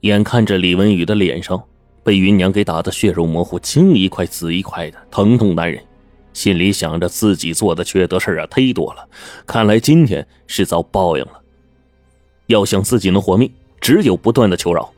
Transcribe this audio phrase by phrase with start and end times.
[0.00, 1.60] 眼看着李文宇的脸上
[2.04, 5.82] 被云娘给打得血肉模糊，青一块紫一块的，疼痛难忍，
[6.32, 9.08] 心里想着自己做的缺德事啊忒多了，
[9.46, 11.42] 看来今天是遭报应了。
[12.46, 14.92] 要想自己能活命，只有不断的求饶。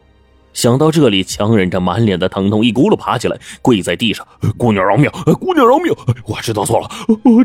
[0.52, 4.26] 想到这里，强忍着满脸的疼痛，一咕噜爬起来，跪在地上
[4.58, 5.10] ：“姑娘饶命！
[5.38, 5.94] 姑娘饶命！
[6.26, 6.90] 我知道错了，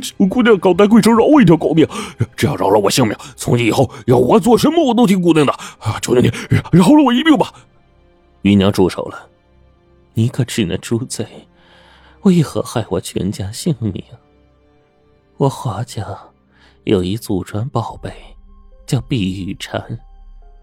[0.02, 1.88] 求姑娘高抬贵手，饶我一条狗命！
[2.36, 5.54] 只要饶了我性命，从今以后要我做什么我都听姑娘的！
[6.02, 6.32] 求求你，
[6.72, 7.54] 饶了我一命吧！”
[8.42, 9.28] 芸娘住手了，
[10.14, 11.26] 你可知那猪贼
[12.24, 14.04] 为何害我全家性命？
[15.38, 16.06] 我华家
[16.86, 18.12] 有一祖传宝贝，
[18.88, 20.00] 叫碧玉蝉。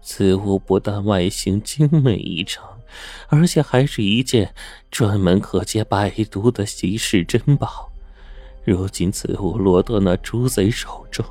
[0.03, 2.63] 此物不但外形精美异常，
[3.29, 4.53] 而且还是一件
[4.91, 7.89] 专门可解百毒的稀世珍宝。
[8.65, 11.25] 如今此物落到那猪贼手中，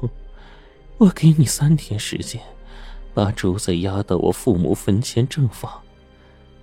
[0.99, 2.41] 我给你三天时间，
[3.15, 5.81] 把猪贼押到我父母坟前正房，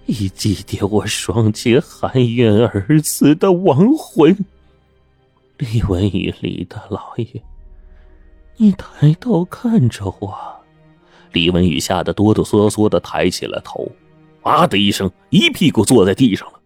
[0.05, 4.45] 以祭奠我双亲含冤而死的亡魂。
[5.57, 7.43] 李文宇，李大老爷，
[8.57, 10.58] 你抬头看着我。
[11.31, 13.89] 李文宇吓得哆哆嗦嗦的抬起了头，
[14.41, 16.59] 啊的一声，一屁股坐在地上了。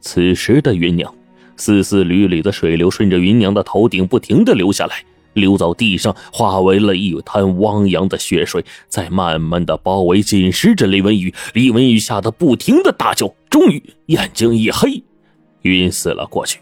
[0.00, 1.14] 此时的芸娘，
[1.56, 11.32] 丝丝缕缕的水流顺着芸娘的头顶不停的流下来，流到地上，化为了一滩汪洋的血水，在慢慢的包围紧实着李文宇。
[11.54, 15.02] 李文宇吓得不停的大叫，终于眼睛一黑，
[15.62, 16.60] 晕死了过去。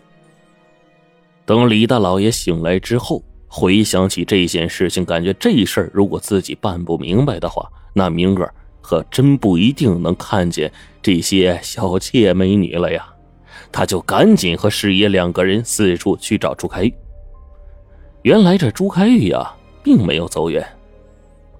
[1.44, 3.22] 等李大老爷醒来之后。
[3.54, 10.72] 回想起这件事情，感觉这事儿如果自己办不明白的话，那明儿可真不一定能看见
[11.02, 13.06] 这些小妾美女了呀！
[13.70, 16.94] 他就赶紧和师爷两个人四处去找朱开玉。
[18.22, 20.66] 原来这朱开玉呀，并没有走远，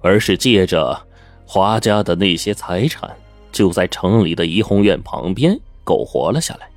[0.01, 0.99] 而是借着
[1.45, 3.07] 华家的那些财产，
[3.51, 6.67] 就在城里的怡红院旁边苟活了下来。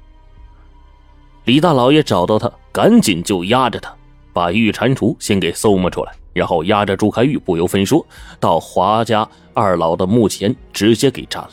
[1.47, 3.97] 李大老爷找到他，赶紧就压着他。
[4.37, 8.07] 把玉蟾蜍先给搜摸出来，然后押着朱开玉不由分说
[8.39, 11.53] 到华家二老的墓前，直接给占了。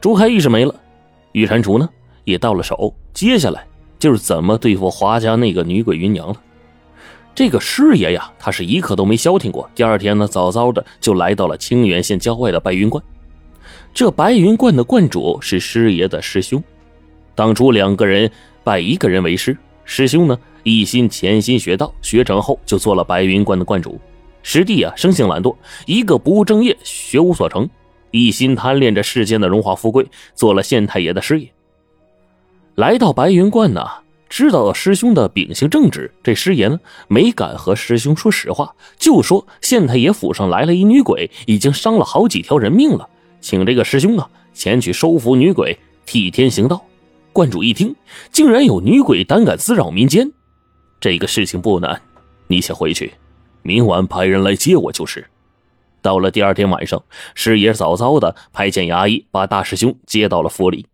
[0.00, 0.74] 朱开玉是没了，
[1.32, 1.86] 玉蟾蜍呢
[2.24, 2.94] 也到了手。
[3.12, 3.66] 接下来
[3.98, 6.36] 就是怎么对付华家那个女鬼芸娘了。
[7.34, 9.68] 这个师爷呀，他是一刻都没消停过。
[9.74, 13.04] 第二天呢，早早的就来到了清远县郊外的白云观。
[13.92, 16.64] 这白云观的观主是师爷的师兄，
[17.34, 18.30] 当初两个人
[18.64, 19.54] 拜一个人为师，
[19.90, 20.38] 师兄呢。
[20.62, 23.98] 一心潜心学道，学成后就做了白云观的观主。
[24.42, 25.56] 师弟啊，生性懒惰，
[25.86, 27.68] 一个不务正业，学无所成，
[28.10, 31.50] 一心贪恋着世间的荣华富贵，做了县太爷的师爷。
[32.74, 33.84] 来到白云观呢，
[34.28, 43.08] 知道师兄的秉性正直，这师爷呢没敢和师兄说实话，就说县太爷府上来了一女鬼，已经伤了好几条人命了，
[43.40, 46.84] 请这个师兄啊前去收服女鬼，替天行道。
[47.32, 47.94] 观主一听，
[48.32, 50.30] 竟然有女鬼胆敢滋扰民间。
[51.00, 52.00] 这个事情不难，
[52.48, 53.12] 你先回去，
[53.62, 55.26] 明晚派人来接我就是。
[56.02, 57.02] 到了第二天晚上，
[57.34, 60.86] 师爷早早的派遣衙役把大师兄接到了府里。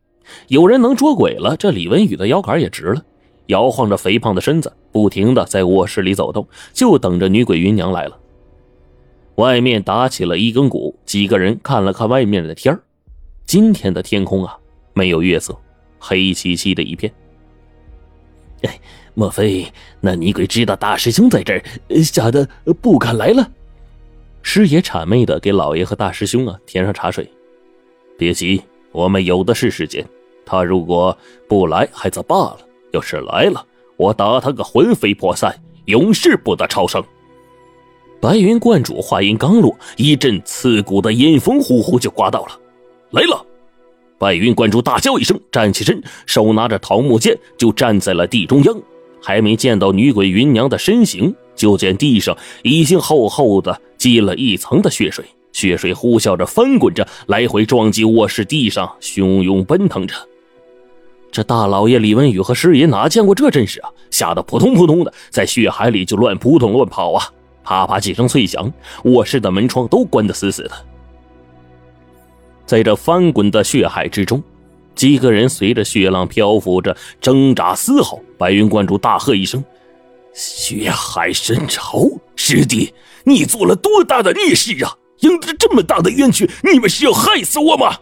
[0.48, 3.02] 有人能捉鬼了，这李文宇的腰杆也直了，
[3.46, 8.18] 摇晃着肥胖的身子，不停的在卧室里走动，就等着女鬼芸娘来了。
[9.36, 12.82] 外面打起了一更鼓，几个人看了看外面的天儿
[13.44, 14.58] 今天的天空啊，
[14.92, 15.56] 没有月色，
[15.98, 17.12] 黑漆漆的一片。
[18.62, 18.78] 哎。
[19.18, 19.66] 莫非
[19.98, 21.64] 那女鬼知道大师兄在这儿，
[22.04, 22.46] 吓得
[22.82, 23.50] 不敢来了？
[24.42, 27.26] 师爷谄媚的给老爷和大师兄啊添上茶水。
[28.18, 28.62] 别急，
[28.92, 30.06] 我们有的是时间。
[30.44, 31.16] 他如果
[31.48, 32.58] 不来还则罢了，
[32.92, 33.64] 要是来了，
[33.96, 37.02] 我打他个魂飞魄散，永世不得超生。
[38.20, 42.60] 白云观主话音刚落，一阵刺骨的阴风呼呼就刮到了。
[43.12, 43.46] 来了！
[44.18, 48.74] 白云观主大叫一声，站起身，手拿着桃木剑，就站在了地中央。
[49.22, 60.14] 还没见到女鬼云娘的身形，就见地上已经厚厚的积了一层的血水，血水呼啸着翻滚着，来回撞击卧室地上，汹涌奔腾着。
[61.32, 63.90] 这大老爷李文宇和师爷哪见过这阵势啊？
[64.10, 67.28] 吓得扑通扑通的在血海里就乱扑腾乱跑啊！
[67.64, 68.72] 啪啪几声脆响，
[69.04, 70.70] 卧室的门窗都关得死死的。
[72.66, 74.42] 在这翻滚的血海之中。
[74.94, 78.20] 几个人随着血浪漂浮着，挣扎嘶吼。
[78.38, 79.62] 白云观主大喝一声
[80.32, 82.92] ：“血海深潮，师弟，
[83.24, 84.96] 你做了多大的孽事啊！
[85.20, 87.94] 应得这么大的冤屈，你们是要害死我吗？”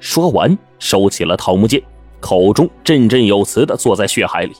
[0.00, 1.82] 说完，收起了桃木剑，
[2.18, 4.54] 口中振振有词的坐在血海里。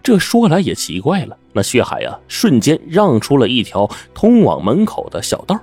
[0.00, 5.58] 这说来也奇怪了，那血海啊，瞬间让出了一条通往门口的小道。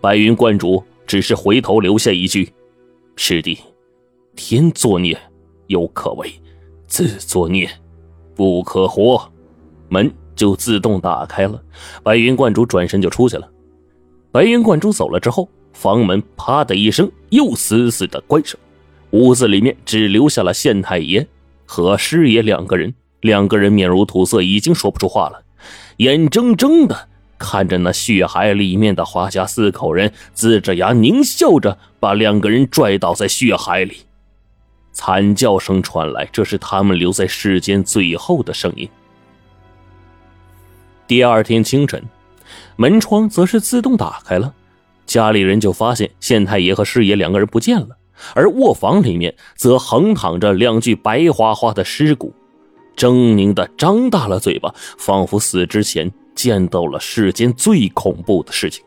[0.00, 2.52] 白云观主只是回头留下一句
[3.16, 3.58] ：“师弟，
[4.34, 5.18] 天作孽
[5.66, 6.32] 犹可为，
[6.86, 7.70] 自作孽
[8.34, 9.30] 不可活。”
[9.88, 11.62] 门就自动打开了，
[12.02, 13.48] 白云观主转身就出去了。
[14.32, 18.58] 白云观主走了之后，房门啪的一声又死死的关上，
[19.10, 21.24] 屋子里面只留下了县太爷
[21.66, 22.92] 和师爷两个人。
[23.20, 25.42] 两个人面如土色，已经说不出话了，
[25.96, 27.08] 眼睁睁的
[27.38, 33.98] 看着那血海里面的华家四口人，龇着牙狞笑着把两个人拽倒在血海里，
[34.92, 38.88] 惨叫声传来，这是他们留在世间最后的声音。
[41.06, 42.02] 第二天清晨，
[42.76, 44.54] 门窗则是自动打开了，
[45.06, 47.96] 家里人就发现县太爷和师爷两个人不见了，
[48.34, 52.34] 而卧房里面则横躺着两具白花花的尸骨。
[52.96, 58.84] 狰狞的张大了嘴巴，仿佛死之前见到了世间最恐怖的事情。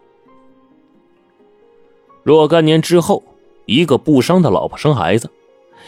[2.24, 3.24] 若干年之后，
[3.66, 5.30] 一个不伤的老婆生孩子，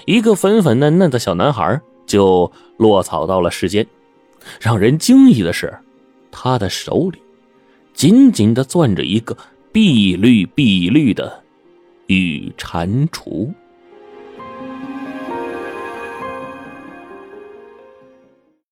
[0.06, 3.85] 一个粉粉嫩嫩的小男孩就落草到了世间。
[4.59, 5.77] 让人惊异的是，
[6.31, 7.21] 他的手里
[7.94, 9.38] 紧紧的攥着一个
[9.71, 11.44] 碧绿碧绿的
[12.07, 13.53] 玉蟾蜍。